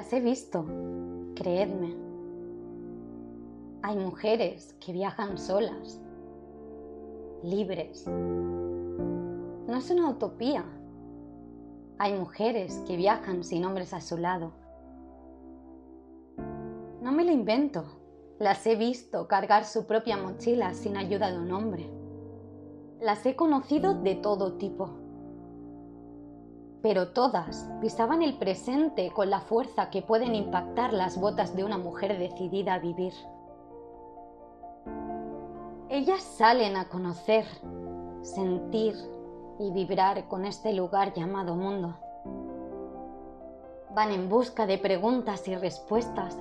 [0.00, 0.64] Las he visto,
[1.34, 1.94] creedme.
[3.82, 6.00] Hay mujeres que viajan solas,
[7.42, 8.06] libres.
[8.06, 10.64] No es una utopía.
[11.98, 14.52] Hay mujeres que viajan sin hombres a su lado.
[17.02, 17.84] No me lo invento.
[18.38, 21.90] Las he visto cargar su propia mochila sin ayuda de un hombre.
[23.02, 24.94] Las he conocido de todo tipo
[26.82, 31.78] pero todas pisaban el presente con la fuerza que pueden impactar las botas de una
[31.78, 33.12] mujer decidida a vivir.
[35.88, 37.44] Ellas salen a conocer,
[38.22, 38.94] sentir
[39.58, 41.96] y vibrar con este lugar llamado mundo.
[43.94, 46.38] Van en busca de preguntas y respuestas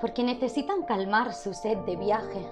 [0.00, 2.50] porque necesitan calmar su sed de viaje.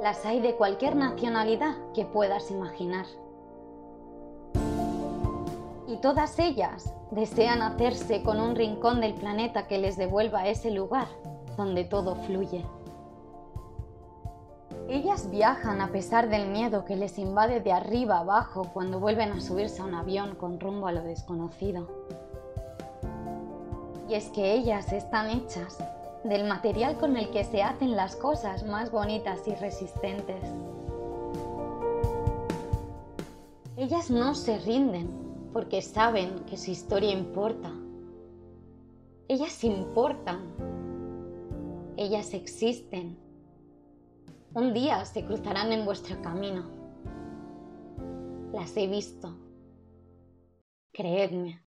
[0.00, 3.06] Las hay de cualquier nacionalidad que puedas imaginar
[5.92, 11.06] y todas ellas desean hacerse con un rincón del planeta que les devuelva ese lugar
[11.58, 12.64] donde todo fluye.
[14.88, 19.40] Ellas viajan a pesar del miedo que les invade de arriba abajo cuando vuelven a
[19.42, 21.86] subirse a un avión con rumbo a lo desconocido.
[24.08, 25.76] Y es que ellas están hechas
[26.24, 30.42] del material con el que se hacen las cosas más bonitas y resistentes.
[33.76, 35.21] Ellas no se rinden
[35.52, 37.72] porque saben que su historia importa.
[39.28, 40.40] Ellas importan.
[41.96, 43.18] Ellas existen.
[44.54, 46.64] Un día se cruzarán en vuestro camino.
[48.52, 49.34] Las he visto.
[50.92, 51.64] Creedme.